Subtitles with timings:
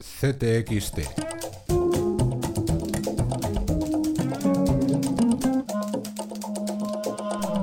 [0.00, 1.00] CTXT.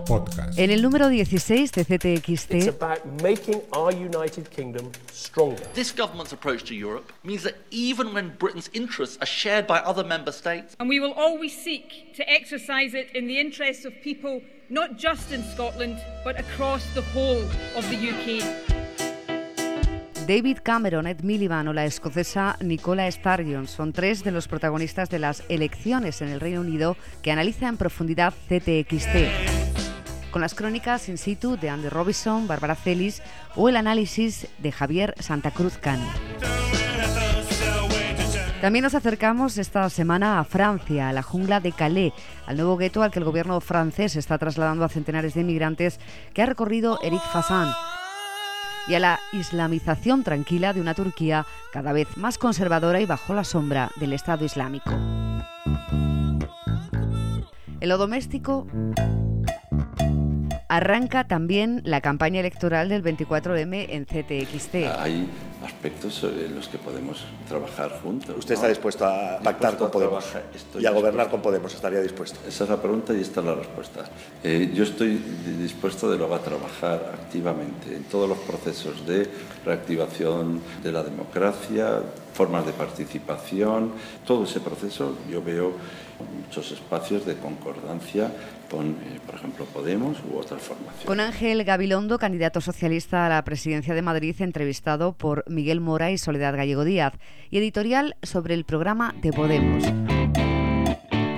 [0.05, 0.59] Podcast.
[0.59, 5.63] En el número 16 de CTXT It's about making our United Kingdom stronger.
[5.73, 10.03] This government's approach to Europe means that even when Britain's interests are shared by other
[10.03, 14.41] member states, and we will always seek to exercise it in the interests of people
[14.69, 17.43] not just in Scotland but across the whole
[17.75, 18.74] of the UK.
[20.27, 25.19] David Cameron, Ed Miliband o la escocesa Nicola Sturgeon son tres de los protagonistas de
[25.19, 30.31] las elecciones en el Reino Unido que analiza en profundidad CTXT.
[30.31, 33.21] Con las crónicas in situ de Andy Robinson, Bárbara Celis
[33.55, 36.07] o el análisis de Javier Santa Cruz Cano.
[38.61, 42.13] También nos acercamos esta semana a Francia, a la jungla de Calais,
[42.47, 45.99] al nuevo gueto al que el gobierno francés está trasladando a centenares de inmigrantes
[46.33, 47.71] que ha recorrido Eric Fassan
[48.87, 53.43] y a la islamización tranquila de una Turquía cada vez más conservadora y bajo la
[53.43, 54.91] sombra del Estado Islámico.
[57.79, 58.67] En lo doméstico
[60.75, 64.75] arranca también la campaña electoral del 24M en CTXT.
[64.99, 65.27] Hay
[65.63, 68.35] aspectos en los que podemos trabajar juntos.
[68.37, 68.55] ¿Usted ¿no?
[68.55, 71.31] está dispuesto a pactar Dispuesto con a Podemos trabajar, y a gobernar dispuesto.
[71.31, 71.73] con Podemos?
[71.73, 72.39] ¿Estaría dispuesto?
[72.47, 74.03] Esa es la pregunta y esta es la respuesta.
[74.43, 75.21] Eh, yo estoy
[75.59, 79.29] dispuesto de luego a trabajar activamente en todos los procesos de
[79.65, 82.01] reactivación de la democracia,
[82.35, 83.93] formas de participación,
[84.27, 85.71] todo ese proceso yo veo
[86.45, 88.31] muchos espacios de concordancia
[88.69, 91.05] con, eh, por ejemplo, Podemos u otras formaciones.
[91.05, 96.17] Con Ángel Gabilondo, candidato socialista a la presidencia de Madrid, entrevistado por Miguel Mora y
[96.17, 97.13] Soledad Gallego Díaz,
[97.49, 99.83] y editorial sobre el programa de Podemos.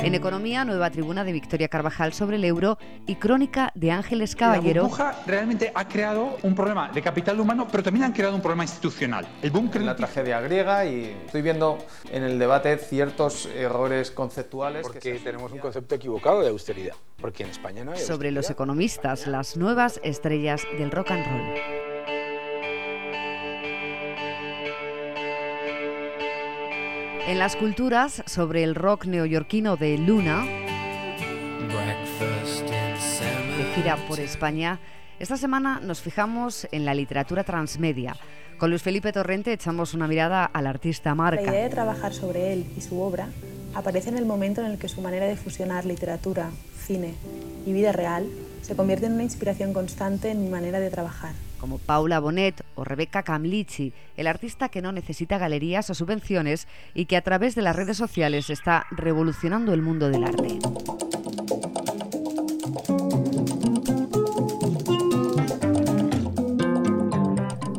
[0.08, 2.78] En Economía, nueva tribuna de Victoria Carvajal sobre el euro
[3.08, 4.84] y crónica de Ángeles Caballero.
[4.84, 8.42] La burbuja realmente ha creado un problema de capital humano, pero también han creado un
[8.42, 9.28] problema institucional.
[9.42, 14.88] El boom la tragedia griega y estoy viendo en el debate ciertos errores conceptuales.
[14.88, 16.96] que Porque se tenemos un concepto equivocado de austeridad.
[17.20, 18.52] Porque en España no hay sobre los austeridad.
[18.52, 21.87] economistas, las nuevas estrellas del rock and roll.
[27.28, 30.46] En las culturas, sobre el rock neoyorquino de Luna,
[33.58, 34.80] de gira por España,
[35.20, 38.16] esta semana nos fijamos en la literatura transmedia.
[38.58, 41.42] Con Luis Felipe Torrente echamos una mirada al artista La Marca.
[41.42, 43.28] idea de trabajar sobre él y su obra
[43.76, 47.14] aparece en el momento en el que su manera de fusionar literatura, cine
[47.66, 48.26] y vida real
[48.62, 51.34] se convierte en una inspiración constante en mi manera de trabajar.
[51.60, 57.06] Como Paula Bonet o Rebecca Camlici, el artista que no necesita galerías o subvenciones y
[57.06, 60.60] que a través de las redes sociales está revolucionando el mundo del arte.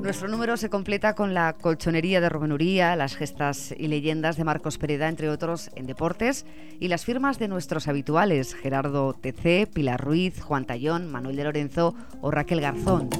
[0.09, 4.45] Nuestro número se completa con la colchonería de Rubén Uría, las gestas y leyendas de
[4.45, 6.47] Marcos Pereda, entre otros, en deportes,
[6.81, 11.95] y las firmas de nuestros habituales, Gerardo TC, Pilar Ruiz, Juan Tallón, Manuel de Lorenzo
[12.23, 13.11] o Raquel Garzón.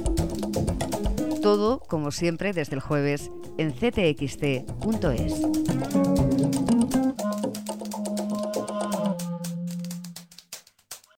[1.41, 5.41] Todo, como siempre, desde el jueves en ctxt.es.